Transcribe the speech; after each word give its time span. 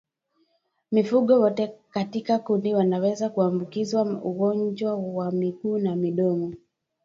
Mifugo 0.91 1.39
wote 1.39 1.73
katika 1.91 2.39
kundi 2.39 2.73
wanaweza 2.73 3.29
kuambukizwa 3.29 4.01
ugonjwa 4.01 4.95
wa 4.95 5.31
miguu 5.31 5.77
na 5.77 5.95
midomo 5.95 6.53